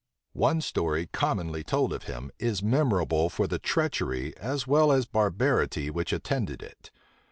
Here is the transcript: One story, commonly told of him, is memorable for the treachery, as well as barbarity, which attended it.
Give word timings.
One 0.33 0.61
story, 0.61 1.05
commonly 1.05 1.63
told 1.63 1.93
of 1.93 2.05
him, 2.05 2.31
is 2.39 2.63
memorable 2.63 3.29
for 3.29 3.45
the 3.45 3.59
treachery, 3.59 4.35
as 4.35 4.65
well 4.65 4.91
as 4.91 5.05
barbarity, 5.05 5.91
which 5.91 6.11
attended 6.11 6.63
it. 6.63 6.89